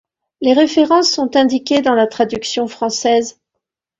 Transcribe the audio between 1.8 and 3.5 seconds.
dans la traduction française.